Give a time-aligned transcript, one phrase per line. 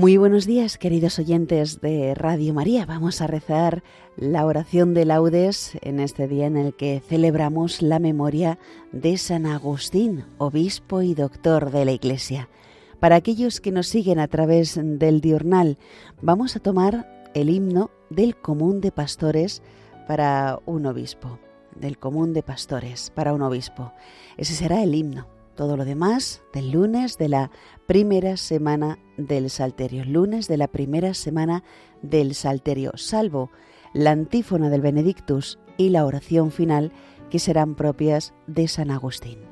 [0.00, 2.86] Muy buenos días, queridos oyentes de Radio María.
[2.86, 3.82] Vamos a rezar
[4.16, 8.58] la oración de laudes en este día en el que celebramos la memoria
[8.92, 12.48] de San Agustín, obispo y doctor de la Iglesia.
[12.98, 15.76] Para aquellos que nos siguen a través del diurnal,
[16.22, 19.62] vamos a tomar el himno del común de pastores
[20.08, 21.38] para un obispo.
[21.78, 23.92] Del común de pastores para un obispo.
[24.38, 25.26] Ese será el himno
[25.60, 27.50] todo lo demás del lunes de la
[27.84, 31.64] primera semana del Salterio, lunes de la primera semana
[32.00, 33.50] del Salterio, salvo
[33.92, 36.92] la antífona del Benedictus y la oración final
[37.28, 39.49] que serán propias de San Agustín.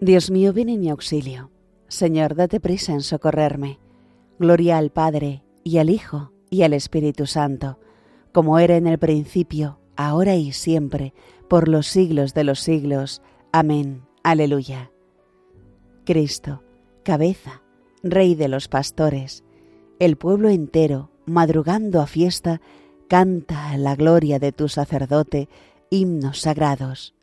[0.00, 1.50] Dios mío, ven en mi auxilio.
[1.88, 3.80] Señor, date prisa en socorrerme.
[4.38, 7.80] Gloria al Padre, y al Hijo, y al Espíritu Santo,
[8.32, 11.14] como era en el principio, ahora y siempre,
[11.48, 13.22] por los siglos de los siglos.
[13.52, 14.02] Amén.
[14.22, 14.92] Aleluya.
[16.04, 16.62] Cristo,
[17.02, 17.62] cabeza,
[18.04, 19.42] Rey de los pastores,
[19.98, 22.60] el pueblo entero, madrugando a fiesta,
[23.08, 25.48] canta la gloria de tu sacerdote
[25.90, 27.17] himnos sagrados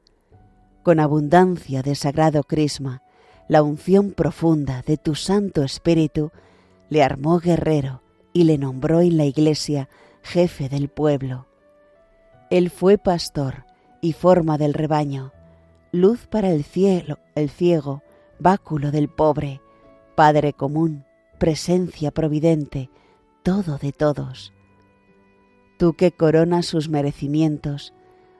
[0.85, 3.01] con abundancia de sagrado crisma,
[3.47, 6.31] la unción profunda de tu Santo Espíritu,
[6.89, 8.03] le armó guerrero
[8.33, 9.89] y le nombró en la iglesia
[10.21, 11.47] jefe del pueblo.
[12.51, 13.65] Él fue pastor
[13.99, 15.33] y forma del rebaño,
[15.91, 18.03] luz para el cielo, el ciego,
[18.37, 19.61] báculo del pobre,
[20.13, 21.03] Padre común,
[21.39, 22.91] presencia providente,
[23.41, 24.53] todo de todos.
[25.79, 27.94] Tú que coronas sus merecimientos,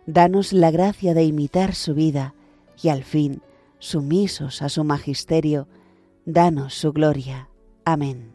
[0.05, 2.33] danos la gracia de imitar su vida
[2.81, 3.41] y al fin,
[3.79, 5.67] sumisos a su magisterio,
[6.25, 7.49] danos su gloria.
[7.85, 8.34] Amén.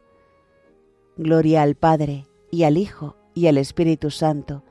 [1.17, 4.63] Gloria al Padre, y al Hijo, y al Espíritu Santo,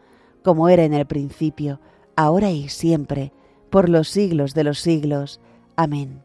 [0.42, 1.80] como era en el principio,
[2.16, 3.32] ahora y siempre,
[3.70, 5.40] por los siglos de los siglos.
[5.76, 6.22] Amén.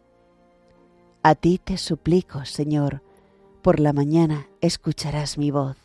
[1.24, 3.02] A ti te suplico, Señor,
[3.62, 5.85] por la mañana escucharás mi voz.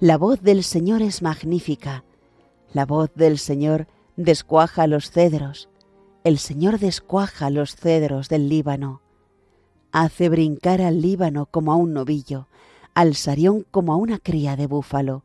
[0.00, 2.04] la voz del Señor es magnífica.
[2.72, 5.68] La voz del Señor descuaja los cedros.
[6.22, 9.02] El Señor descuaja los cedros del Líbano.
[9.90, 12.46] Hace brincar al Líbano como a un novillo,
[12.94, 15.24] al Sarión como a una cría de búfalo.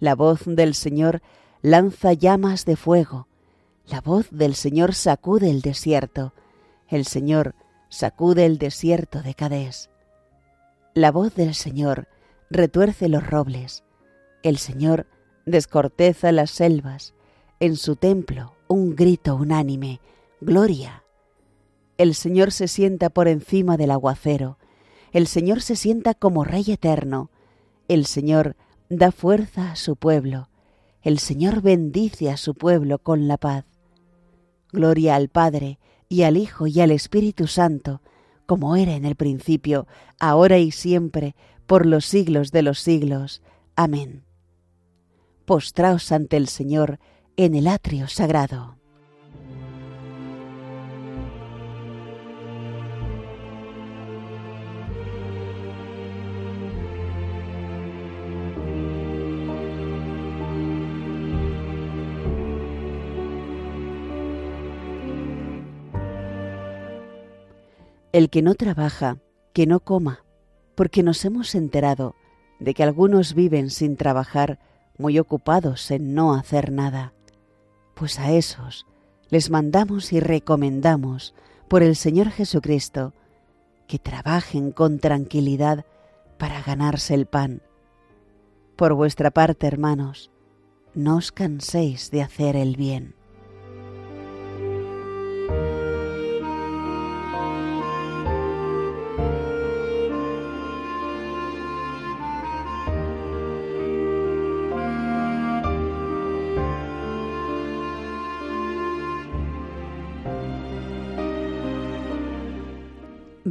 [0.00, 1.20] La voz del Señor
[1.60, 3.28] lanza llamas de fuego.
[3.86, 6.32] La voz del Señor sacude el desierto.
[6.88, 7.54] El Señor
[7.90, 9.90] sacude el desierto de Cadés.
[10.94, 12.08] La voz del Señor
[12.52, 13.84] retuerce los robles.
[14.42, 15.06] El Señor
[15.46, 17.14] descorteza las selvas.
[17.60, 20.00] En su templo un grito unánime,
[20.40, 21.04] Gloria.
[21.98, 24.58] El Señor se sienta por encima del aguacero.
[25.12, 27.30] El Señor se sienta como Rey eterno.
[27.88, 28.56] El Señor
[28.88, 30.48] da fuerza a su pueblo.
[31.02, 33.64] El Señor bendice a su pueblo con la paz.
[34.72, 35.78] Gloria al Padre,
[36.08, 38.00] y al Hijo, y al Espíritu Santo,
[38.46, 39.86] como era en el principio,
[40.18, 41.34] ahora y siempre,
[41.72, 43.40] por los siglos de los siglos.
[43.76, 44.26] Amén.
[45.46, 46.98] Postraos ante el Señor
[47.38, 48.76] en el atrio sagrado.
[68.12, 69.16] El que no trabaja,
[69.54, 70.22] que no coma
[70.82, 72.16] porque nos hemos enterado
[72.58, 74.58] de que algunos viven sin trabajar,
[74.98, 77.12] muy ocupados en no hacer nada.
[77.94, 78.84] Pues a esos
[79.30, 81.36] les mandamos y recomendamos
[81.68, 83.14] por el Señor Jesucristo
[83.86, 85.84] que trabajen con tranquilidad
[86.36, 87.62] para ganarse el pan.
[88.74, 90.32] Por vuestra parte, hermanos,
[90.96, 93.14] no os canséis de hacer el bien.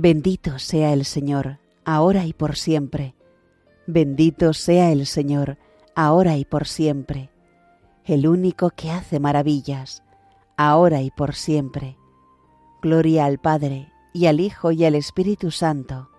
[0.04, 3.14] Bendito sea el Señor, ahora y por siempre.
[3.86, 5.60] Bendito sea el Señor,
[5.94, 7.30] ahora y por siempre.
[8.06, 10.02] el único que hace maravillas,
[10.58, 11.98] ahora y por siempre.
[12.82, 16.10] Gloria al Padre, y al Hijo, y al Espíritu Santo.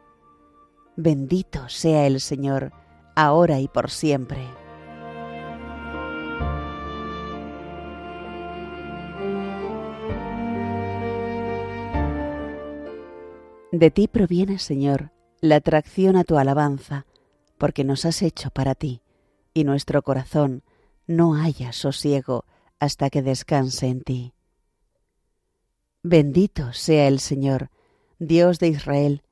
[0.94, 2.72] Bendito sea el Señor,
[3.16, 4.61] ahora y por siempre.
[13.72, 17.06] De ti proviene, Señor, la atracción a tu alabanza,
[17.56, 19.00] porque nos has hecho para ti,
[19.54, 20.62] y nuestro corazón
[21.06, 22.44] no haya sosiego
[22.78, 24.34] hasta que descanse en ti.
[26.02, 27.70] Bendito sea el Señor,
[28.18, 29.22] Dios de Israel,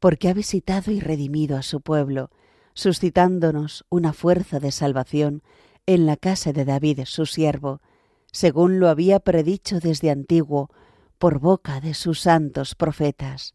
[0.00, 2.30] porque ha visitado y redimido a su pueblo,
[2.74, 5.44] suscitándonos una fuerza de salvación
[5.86, 7.80] en la casa de David su siervo,
[8.32, 10.70] según lo había predicho desde antiguo
[11.18, 13.54] por boca de sus santos profetas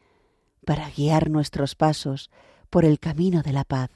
[0.65, 2.29] para guiar nuestros pasos
[2.69, 3.89] por el camino de la paz.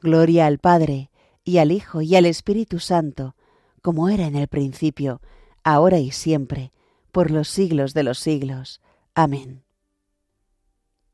[0.00, 1.10] Gloria al Padre,
[1.44, 3.34] y al Hijo, y al Espíritu Santo,
[3.82, 5.20] como era en el principio,
[5.62, 6.72] ahora y siempre,
[7.12, 8.80] por los siglos de los siglos.
[9.14, 9.62] Amén.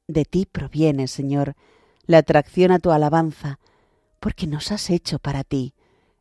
[0.06, 1.54] De ti proviene, Señor,
[2.06, 3.58] la atracción a tu alabanza,
[4.18, 5.74] porque nos has hecho para ti,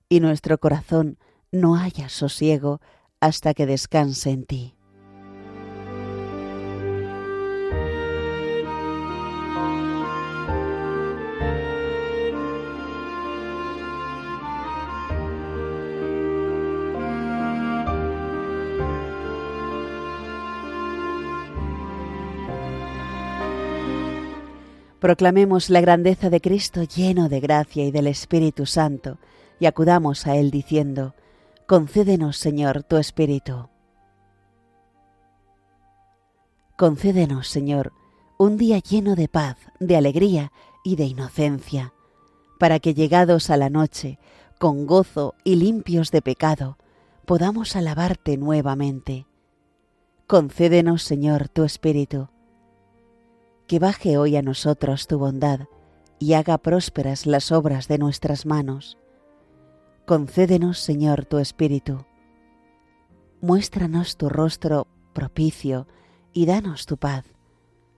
[0.07, 1.17] y nuestro corazón
[1.51, 2.81] no haya sosiego
[3.19, 4.75] hasta que descanse en ti.
[24.99, 29.17] Proclamemos la grandeza de Cristo lleno de gracia y del Espíritu Santo,
[29.57, 31.15] y acudamos a Él diciendo,
[31.67, 33.69] Concédenos, Señor, tu Espíritu.
[36.75, 37.93] Concédenos, Señor,
[38.37, 40.51] un día lleno de paz, de alegría
[40.83, 41.93] y de inocencia,
[42.57, 44.19] para que llegados a la noche,
[44.59, 46.77] con gozo y limpios de pecado,
[47.25, 49.27] podamos alabarte nuevamente.
[50.27, 52.27] Concédenos, Señor, tu Espíritu
[53.69, 55.67] que baje hoy a nosotros tu bondad
[56.17, 58.97] y haga prósperas las obras de nuestras manos.
[60.07, 62.03] Concédenos, Señor, tu Espíritu.
[63.41, 65.85] Muéstranos tu rostro propicio
[66.33, 67.25] y danos tu paz,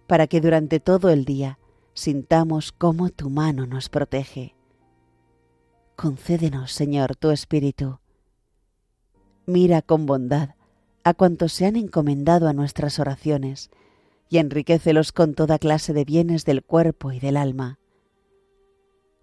[0.07, 1.57] para que durante todo el día
[1.93, 4.57] sintamos cómo tu mano nos protege.
[5.95, 7.99] Concédenos, Señor, tu Espíritu.
[9.45, 10.49] Mira con bondad
[11.05, 13.71] a cuantos se han encomendado a nuestras oraciones
[14.31, 17.79] y enriquecelos con toda clase de bienes del cuerpo y del alma.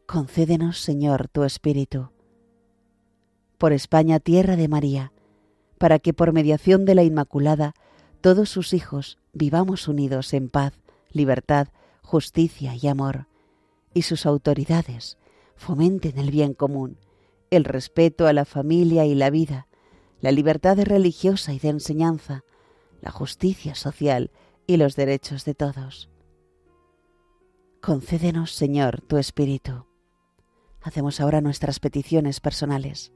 [0.05, 2.11] Concédenos, Señor, tu Espíritu.
[3.57, 5.13] Por España, tierra de María,
[5.79, 7.73] para que por mediación de la Inmaculada
[8.21, 10.75] todos sus hijos vivamos unidos en paz,
[11.11, 11.69] libertad,
[12.03, 13.29] justicia y amor,
[13.95, 15.17] y sus autoridades
[15.57, 16.99] fomenten el bien común,
[17.51, 19.69] el respeto a la familia y la vida,
[20.21, 22.45] la libertad religiosa y de enseñanza,
[23.01, 24.31] la justicia social
[24.69, 26.11] y los derechos de todos.
[27.81, 29.87] Concédenos, Señor, tu Espíritu.
[30.83, 33.13] Hacemos ahora nuestras peticiones personales.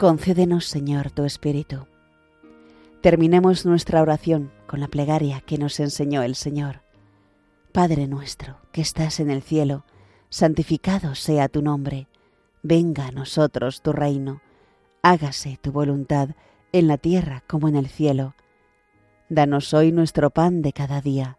[0.00, 1.86] Concédenos, Señor, tu Espíritu.
[3.02, 6.80] Terminemos nuestra oración con la plegaria que nos enseñó el Señor.
[7.70, 9.84] Padre nuestro, que estás en el cielo,
[10.30, 12.08] santificado sea tu nombre,
[12.62, 14.40] venga a nosotros tu reino,
[15.02, 16.30] hágase tu voluntad
[16.72, 18.34] en la tierra como en el cielo.
[19.28, 21.36] Danos hoy nuestro pan de cada día.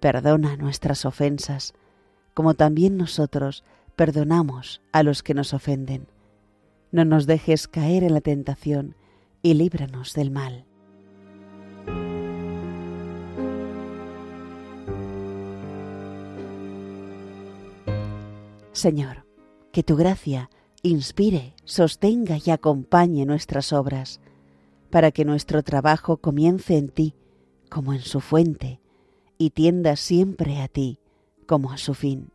[0.00, 1.74] Perdona nuestras ofensas,
[2.34, 3.62] como también nosotros
[3.94, 6.08] perdonamos a los que nos ofenden.
[6.94, 8.94] No nos dejes caer en la tentación
[9.42, 10.64] y líbranos del mal.
[18.70, 19.26] Señor,
[19.72, 20.50] que tu gracia
[20.82, 24.20] inspire, sostenga y acompañe nuestras obras,
[24.90, 27.16] para que nuestro trabajo comience en ti
[27.70, 28.78] como en su fuente
[29.36, 31.00] y tienda siempre a ti
[31.48, 32.30] como a su fin.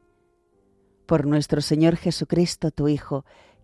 [1.05, 3.23] Por nuestro Señor Jesucristo, tu Hijo,